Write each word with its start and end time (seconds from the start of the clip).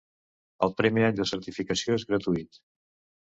El 0.67 0.71
primer 0.79 1.03
any 1.09 1.19
de 1.19 1.27
certificació 1.31 1.99
és 1.99 2.07
gratuït. 2.13 2.59